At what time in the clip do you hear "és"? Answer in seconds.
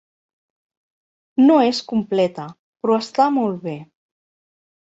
1.65-1.83